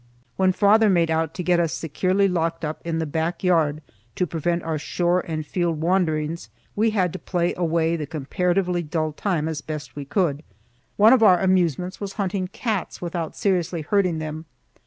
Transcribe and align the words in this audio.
When 0.35 0.51
father 0.51 0.89
made 0.89 1.11
out 1.11 1.35
to 1.35 1.43
get 1.43 1.59
us 1.59 1.73
securely 1.73 2.27
locked 2.27 2.65
up 2.65 2.81
in 2.83 2.97
the 2.97 3.05
back 3.05 3.43
yard 3.43 3.83
to 4.15 4.25
prevent 4.25 4.63
our 4.63 4.79
shore 4.79 5.19
and 5.27 5.45
field 5.45 5.79
wanderings, 5.79 6.49
we 6.75 6.89
had 6.89 7.13
to 7.13 7.19
play 7.19 7.53
away 7.55 7.95
the 7.95 8.07
comparatively 8.07 8.81
dull 8.81 9.11
time 9.11 9.47
as 9.47 9.61
best 9.61 9.95
we 9.95 10.05
could. 10.05 10.41
One 10.97 11.13
of 11.13 11.21
our 11.21 11.39
amusements 11.39 12.01
was 12.01 12.13
hunting 12.13 12.47
cats 12.47 12.99
without 12.99 13.35
seriously 13.35 13.81
hurting 13.83 14.17
them. 14.17 14.45